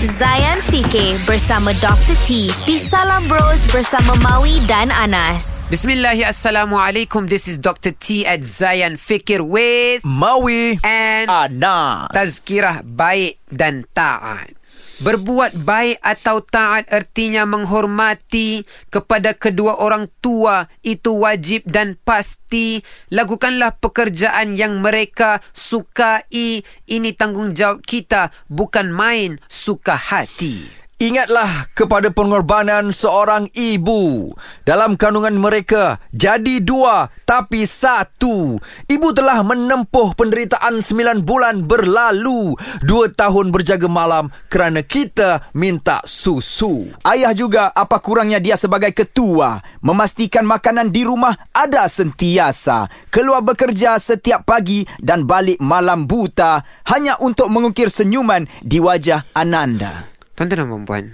Zayan 0.00 0.64
Fikir 0.64 1.20
bersama 1.28 1.76
Dr. 1.76 2.16
T 2.24 2.48
di 2.64 2.80
Salam 2.80 3.20
Bros 3.28 3.68
bersama 3.68 4.16
Maui 4.24 4.56
dan 4.64 4.88
Anas. 4.88 5.68
Bismillahirrahmanirrahim. 5.68 6.32
Assalamualaikum. 6.32 7.28
This 7.28 7.44
is 7.44 7.60
Dr. 7.60 7.92
T 7.92 8.24
at 8.24 8.40
Zayan 8.40 8.96
Fikir 8.96 9.44
with 9.44 10.00
Maui 10.00 10.80
and 10.80 11.28
Anas. 11.28 12.08
Tazkirah 12.16 12.80
baik 12.80 13.44
dan 13.52 13.84
taat. 13.92 14.59
Berbuat 15.00 15.56
baik 15.64 15.96
atau 16.04 16.44
taat 16.44 16.92
ertinya 16.92 17.48
menghormati 17.48 18.68
kepada 18.92 19.32
kedua 19.32 19.80
orang 19.80 20.12
tua 20.20 20.68
itu 20.84 21.24
wajib 21.24 21.64
dan 21.64 21.96
pasti. 22.04 22.84
Lakukanlah 23.08 23.80
pekerjaan 23.80 24.60
yang 24.60 24.84
mereka 24.84 25.40
sukai. 25.56 26.64
Ini 26.84 27.10
tanggungjawab 27.16 27.80
kita 27.80 28.28
bukan 28.52 28.92
main 28.92 29.40
suka 29.48 29.96
hati. 29.96 30.79
Ingatlah 31.00 31.72
kepada 31.72 32.12
pengorbanan 32.12 32.92
seorang 32.92 33.48
ibu. 33.56 34.36
Dalam 34.68 35.00
kandungan 35.00 35.32
mereka, 35.32 35.96
jadi 36.12 36.60
dua 36.60 37.08
tapi 37.24 37.64
satu. 37.64 38.60
Ibu 38.84 39.08
telah 39.16 39.40
menempuh 39.40 40.12
penderitaan 40.12 40.84
sembilan 40.84 41.24
bulan 41.24 41.64
berlalu. 41.64 42.52
Dua 42.84 43.08
tahun 43.08 43.48
berjaga 43.48 43.88
malam 43.88 44.28
kerana 44.52 44.84
kita 44.84 45.48
minta 45.56 46.04
susu. 46.04 46.92
Ayah 47.00 47.32
juga 47.32 47.72
apa 47.72 47.96
kurangnya 48.04 48.36
dia 48.36 48.60
sebagai 48.60 48.92
ketua. 48.92 49.56
Memastikan 49.80 50.44
makanan 50.44 50.92
di 50.92 51.08
rumah 51.08 51.32
ada 51.56 51.88
sentiasa. 51.88 52.92
Keluar 53.08 53.40
bekerja 53.40 53.96
setiap 53.96 54.44
pagi 54.44 54.84
dan 55.00 55.24
balik 55.24 55.64
malam 55.64 56.04
buta. 56.04 56.60
Hanya 56.92 57.16
untuk 57.24 57.48
mengukir 57.48 57.88
senyuman 57.88 58.44
di 58.60 58.76
wajah 58.84 59.24
Ananda. 59.32 60.19
Tuan-tuan 60.40 60.72
dan 60.72 60.88
puan 60.88 61.04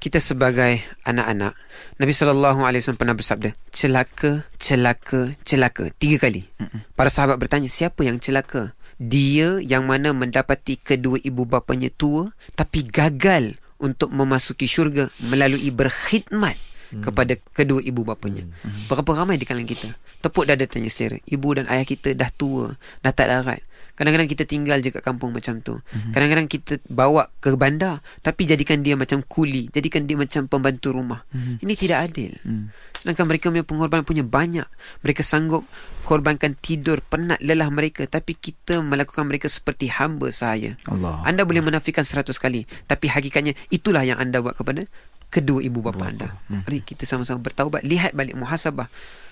kita 0.00 0.16
sebagai 0.16 0.80
anak-anak, 1.04 1.52
Nabi 2.00 2.16
SAW 2.16 2.96
pernah 2.96 3.12
bersabda, 3.12 3.52
celaka, 3.68 4.48
celaka, 4.56 5.36
celaka. 5.44 5.92
Tiga 6.00 6.16
kali. 6.16 6.48
Para 6.96 7.12
sahabat 7.12 7.36
bertanya, 7.36 7.68
siapa 7.68 8.08
yang 8.08 8.16
celaka? 8.16 8.72
Dia 8.96 9.60
yang 9.60 9.84
mana 9.84 10.16
mendapati 10.16 10.80
kedua 10.80 11.20
ibu 11.20 11.44
bapanya 11.44 11.92
tua, 11.92 12.32
tapi 12.56 12.88
gagal 12.88 13.60
untuk 13.76 14.16
memasuki 14.16 14.64
syurga 14.64 15.12
melalui 15.20 15.68
berkhidmat 15.68 16.56
hmm. 16.92 17.02
kepada 17.06 17.34
kedua 17.54 17.80
ibu 17.82 18.02
bapanya. 18.02 18.44
Hmm. 18.44 18.86
Berapa 18.90 19.24
ramai 19.24 19.38
di 19.38 19.46
kalangan 19.46 19.68
kita? 19.70 19.88
Tepuk 20.20 20.44
dada 20.44 20.66
tanya 20.66 20.90
selera. 20.90 21.18
Ibu 21.24 21.48
dan 21.56 21.66
ayah 21.70 21.86
kita 21.86 22.12
dah 22.12 22.30
tua, 22.34 22.70
dah 23.00 23.12
tak 23.14 23.30
larat. 23.30 23.62
Kadang-kadang 24.00 24.32
kita 24.32 24.48
tinggal 24.48 24.80
je 24.80 24.88
kat 24.88 25.04
kampung 25.04 25.28
macam 25.28 25.60
tu. 25.60 25.76
Mm-hmm. 25.76 26.12
Kadang-kadang 26.16 26.48
kita 26.48 26.80
bawa 26.88 27.28
ke 27.36 27.52
bandar 27.52 28.00
tapi 28.24 28.48
jadikan 28.48 28.80
dia 28.80 28.96
macam 28.96 29.20
kuli, 29.20 29.68
jadikan 29.68 30.08
dia 30.08 30.16
macam 30.16 30.48
pembantu 30.48 30.96
rumah. 30.96 31.20
Mm-hmm. 31.36 31.56
Ini 31.60 31.72
tidak 31.76 31.98
adil. 32.08 32.32
Mm. 32.40 32.72
Sedangkan 32.96 33.28
mereka 33.28 33.52
punya 33.52 33.60
pengorbanan 33.60 34.08
punya 34.08 34.24
banyak. 34.24 34.64
Mereka 35.04 35.20
sanggup 35.20 35.68
korbankan 36.08 36.56
tidur 36.56 37.04
penat 37.04 37.44
lelah 37.44 37.68
mereka 37.68 38.08
tapi 38.08 38.32
kita 38.40 38.80
melakukan 38.80 39.28
mereka 39.28 39.52
seperti 39.52 39.92
hamba 39.92 40.32
saya. 40.32 40.80
Allah. 40.88 41.20
Anda 41.28 41.44
boleh 41.44 41.60
menafikan 41.60 42.00
seratus 42.00 42.40
kali 42.40 42.64
tapi 42.88 43.12
hakikatnya 43.12 43.52
itulah 43.68 44.00
yang 44.00 44.16
anda 44.16 44.40
buat 44.40 44.56
kepada 44.56 44.88
kedua 45.30 45.62
ibu 45.62 45.80
bapa 45.80 46.10
anda. 46.10 46.28
Mm. 46.50 46.66
Mari 46.66 46.78
kita 46.82 47.06
sama-sama 47.06 47.40
bertaubat, 47.40 47.86
lihat 47.86 48.12
balik 48.12 48.34
muhasabah. 48.36 48.90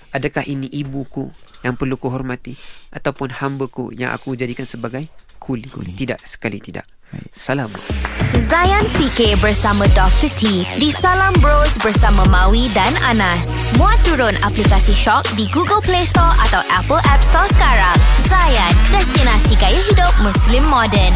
Adakah 0.09 0.47
ini 0.49 0.71
ibuku 0.73 1.29
yang 1.61 1.77
perlu 1.77 2.01
ku 2.01 2.09
hormati 2.09 2.57
ataupun 2.89 3.29
hamba-ku 3.29 3.93
yang 3.93 4.15
aku 4.17 4.33
jadikan 4.33 4.65
sebagai 4.65 5.05
kuli? 5.37 5.69
kuli. 5.69 5.93
Tidak 5.93 6.25
sekali 6.25 6.57
tidak. 6.65 6.89
Salam. 7.33 7.73
Zayan 8.37 8.85
Fikir 8.85 9.41
bersama 9.41 9.89
Dr. 9.97 10.29
T 10.37 10.69
di 10.77 10.93
Salam 10.93 11.33
Bros 11.41 11.81
bersama 11.81 12.29
Maui 12.29 12.69
dan 12.77 12.93
Anas. 13.01 13.57
Muat 13.81 13.97
turun 14.05 14.37
aplikasi 14.45 14.93
Shock 14.93 15.25
di 15.33 15.49
Google 15.49 15.81
Play 15.81 16.05
Store 16.05 16.37
atau 16.49 16.61
Apple 16.69 17.01
App 17.09 17.25
Store 17.25 17.49
sekarang. 17.49 17.97
Zayan, 18.29 18.73
destinasi 18.93 19.57
gaya 19.57 19.81
hidup 19.89 20.13
Muslim 20.21 20.69
modern. 20.69 21.13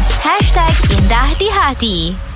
#IndahDiHati. 0.89 2.32